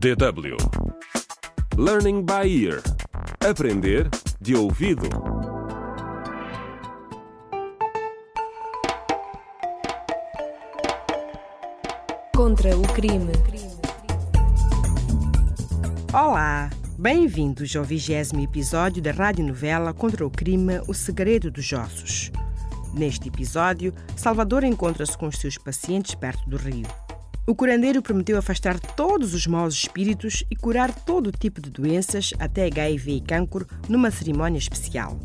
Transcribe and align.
DW 0.00 0.56
Learning 1.76 2.24
by 2.24 2.48
Ear 2.48 2.80
Aprender 3.46 4.08
de 4.40 4.56
ouvido. 4.56 5.06
Contra 12.34 12.74
o 12.74 12.82
crime. 12.94 13.32
Olá, 16.14 16.70
bem-vindos 16.98 17.76
ao 17.76 17.84
vigésimo 17.84 18.40
episódio 18.40 19.02
da 19.02 19.12
radionovela 19.12 19.92
Contra 19.92 20.26
o 20.26 20.30
Crime 20.30 20.80
O 20.88 20.94
Segredo 20.94 21.50
dos 21.50 21.70
Ossos. 21.74 22.32
Neste 22.94 23.28
episódio, 23.28 23.92
Salvador 24.16 24.64
encontra-se 24.64 25.18
com 25.18 25.26
os 25.26 25.36
seus 25.36 25.58
pacientes 25.58 26.14
perto 26.14 26.48
do 26.48 26.56
rio. 26.56 26.86
O 27.46 27.54
curandeiro 27.54 28.02
prometeu 28.02 28.38
afastar 28.38 28.78
todos 28.78 29.34
os 29.34 29.46
maus 29.46 29.74
espíritos 29.74 30.44
e 30.50 30.54
curar 30.54 30.94
todo 30.94 31.32
tipo 31.32 31.60
de 31.60 31.70
doenças, 31.70 32.32
até 32.38 32.66
HIV 32.66 33.12
e 33.12 33.20
cancro, 33.20 33.66
numa 33.88 34.10
cerimônia 34.10 34.58
especial. 34.58 35.18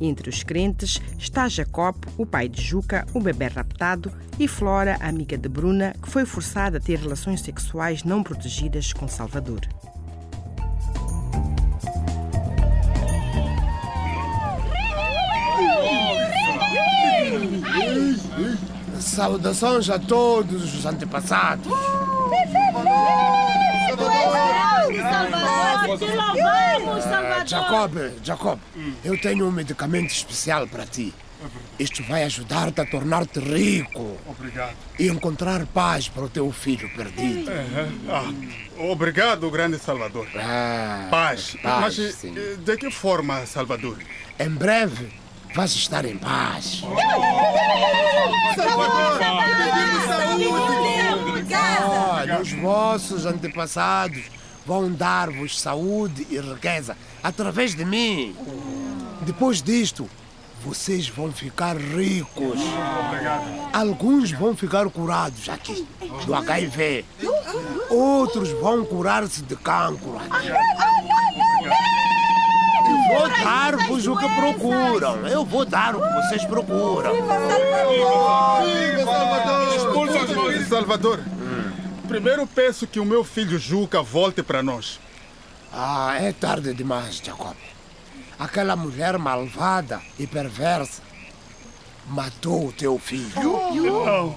Entre 0.00 0.28
os 0.28 0.42
crentes 0.42 1.00
está 1.18 1.48
Jacob, 1.48 1.96
o 2.18 2.26
pai 2.26 2.48
de 2.48 2.60
Juca, 2.60 3.06
o 3.14 3.20
bebê 3.20 3.46
raptado, 3.46 4.12
e 4.38 4.48
Flora, 4.48 4.96
amiga 5.00 5.38
de 5.38 5.48
Bruna, 5.48 5.94
que 6.02 6.10
foi 6.10 6.26
forçada 6.26 6.78
a 6.78 6.80
ter 6.80 6.98
relações 6.98 7.40
sexuais 7.40 8.02
não 8.02 8.22
protegidas 8.22 8.92
com 8.92 9.06
Salvador. 9.06 9.60
Saudações 19.14 19.88
a 19.90 19.98
todos 19.98 20.74
os 20.74 20.84
antepassados. 20.86 21.72
Salvador, 25.08 25.98
te 25.98 26.04
louvamos, 26.04 27.04
Salvador. 27.04 27.46
Jacob, 27.46 27.92
Jacob, 28.24 28.58
eu 29.04 29.20
tenho 29.20 29.46
um 29.46 29.50
medicamento 29.52 30.10
especial 30.10 30.66
para 30.66 30.84
ti. 30.86 31.14
Isto 31.78 32.02
vai 32.04 32.24
ajudar-te 32.24 32.80
a 32.80 32.86
tornar-te 32.86 33.38
rico 33.38 34.16
Obrigado. 34.26 34.74
e 34.98 35.08
encontrar 35.08 35.66
paz 35.66 36.08
para 36.08 36.24
o 36.24 36.28
teu 36.28 36.50
filho 36.50 36.88
perdido. 36.96 37.50
Ah, 38.08 38.24
obrigado, 38.90 39.50
grande 39.50 39.78
Salvador. 39.78 40.26
Ah, 40.36 41.06
Paz. 41.10 41.54
paz, 41.62 41.98
Mas 41.98 42.14
sim. 42.14 42.34
eh, 42.36 42.56
de 42.58 42.76
que 42.78 42.90
forma, 42.90 43.44
Salvador? 43.46 43.98
Em 44.38 44.48
breve 44.48 45.08
vais 45.54 45.72
estar 45.74 46.04
em 46.06 46.16
paz. 46.16 46.82
Olha, 51.86 52.40
os 52.40 52.52
vossos 52.52 53.26
antepassados 53.26 54.22
vão 54.66 54.90
dar-vos 54.90 55.60
saúde 55.60 56.26
e 56.30 56.38
riqueza 56.38 56.96
através 57.22 57.74
de 57.74 57.84
mim. 57.84 58.34
Depois 59.22 59.62
disto, 59.62 60.08
vocês 60.64 61.08
vão 61.08 61.30
ficar 61.30 61.76
ricos. 61.76 62.58
Alguns 63.72 64.32
vão 64.32 64.56
ficar 64.56 64.88
curados 64.88 65.48
aqui 65.48 65.86
do 66.24 66.34
HIV. 66.34 67.04
Outros 67.90 68.48
vão 68.50 68.84
curar-se 68.84 69.42
de 69.42 69.54
cancro 69.56 70.16
aqui. 70.18 70.48
Eu 73.64 73.78
vou 73.78 74.04
dar-vos 74.04 74.06
o 74.06 74.16
que 74.16 74.28
procuram. 74.28 75.26
Eu 75.26 75.44
vou 75.44 75.64
dar 75.64 75.96
o 75.96 76.02
que 76.02 76.12
vocês 76.14 76.44
procuram. 76.44 77.12
Expulsa 79.76 80.24
os 80.24 80.30
maus. 80.34 80.68
Salvador, 80.68 81.20
primeiro 82.06 82.46
peço 82.46 82.86
que 82.86 83.00
o 83.00 83.04
meu 83.04 83.24
filho 83.24 83.58
Juca 83.58 84.02
volte 84.02 84.42
para 84.42 84.62
nós. 84.62 85.00
Ah, 85.72 86.14
é 86.20 86.32
tarde 86.32 86.74
demais, 86.74 87.22
Jacob. 87.24 87.56
Aquela 88.38 88.76
mulher 88.76 89.16
malvada 89.18 90.00
e 90.18 90.26
perversa 90.26 91.02
matou 92.06 92.68
o 92.68 92.72
teu 92.72 92.98
filho. 92.98 93.30
Não, 93.34 94.36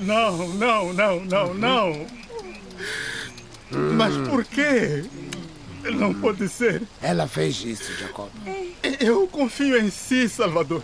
não, 0.00 0.48
não, 0.54 0.92
não, 0.92 1.20
não, 1.24 1.54
não. 1.54 2.06
Mas 3.96 4.16
por 4.28 4.44
quê? 4.44 5.04
Não 5.82 6.12
pode 6.14 6.48
ser. 6.48 6.82
Ela 7.00 7.26
fez 7.26 7.64
isso, 7.64 7.92
Jacob. 7.98 8.28
Eu 8.98 9.26
confio 9.28 9.78
em 9.78 9.90
si, 9.90 10.28
Salvador. 10.28 10.82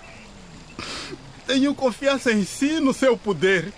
Tenho 1.46 1.74
confiança 1.74 2.32
em 2.32 2.44
si 2.44 2.76
e 2.76 2.80
no 2.80 2.92
seu 2.92 3.16
poder. 3.16 3.72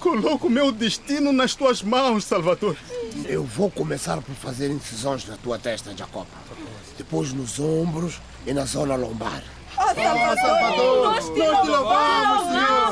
Coloco 0.00 0.48
meu 0.48 0.70
destino 0.70 1.32
nas 1.32 1.54
tuas 1.54 1.82
mãos, 1.82 2.24
Salvador. 2.24 2.76
Eu 3.26 3.42
vou 3.44 3.70
começar 3.70 4.20
por 4.20 4.34
fazer 4.34 4.70
incisões 4.70 5.26
na 5.26 5.36
tua 5.36 5.58
testa, 5.58 5.96
Jacob. 5.96 6.26
Depois 6.96 7.32
nos 7.32 7.58
ombros 7.58 8.20
e 8.46 8.52
na 8.52 8.64
zona 8.64 8.94
lombar. 8.94 9.42
Nós 9.76 11.24
te 11.24 11.30
louvamos, 11.68 12.44
Senhor. 12.44 12.90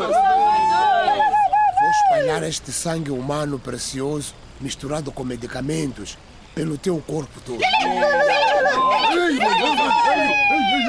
Vou 1.80 1.90
espalhar 1.90 2.42
este 2.42 2.72
sangue 2.72 3.10
humano 3.10 3.58
precioso 3.58 4.34
misturado 4.60 5.12
com 5.12 5.22
medicamentos 5.22 6.16
pelo 6.56 6.78
teu 6.78 6.98
corpo 7.06 7.38
todo. 7.44 7.60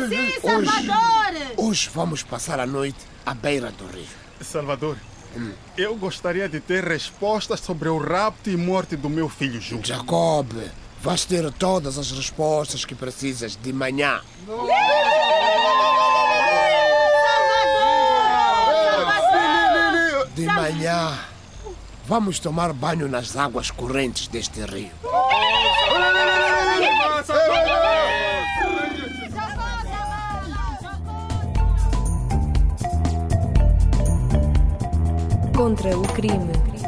Sim, 0.07 0.31
Salvador. 0.41 1.35
Hoje 1.57 1.89
vamos 1.93 2.23
passar 2.23 2.57
a 2.61 2.65
noite 2.65 2.99
à 3.25 3.33
beira 3.33 3.69
do 3.71 3.85
rio. 3.85 4.07
Salvador, 4.39 4.95
eu 5.77 5.93
gostaria 5.97 6.47
de 6.47 6.61
ter 6.61 6.85
respostas 6.85 7.59
sobre 7.59 7.89
o 7.89 7.97
rapto 7.97 8.49
e 8.49 8.55
morte 8.55 8.95
do 8.95 9.09
meu 9.09 9.27
filho 9.27 9.59
Ju. 9.59 9.81
Jacob, 9.83 10.47
vais 11.01 11.25
ter 11.25 11.51
todas 11.51 11.97
as 11.97 12.11
respostas 12.11 12.85
que 12.85 12.95
precisas 12.95 13.57
de 13.57 13.73
manhã. 13.73 14.21
De 20.33 20.45
manhã, 20.45 21.19
vamos 22.05 22.39
tomar 22.39 22.71
banho 22.71 23.09
nas 23.09 23.35
águas 23.35 23.69
correntes 23.69 24.29
deste 24.29 24.61
rio. 24.61 24.91
contra 35.57 35.97
o 35.97 36.03
crime. 36.03 36.86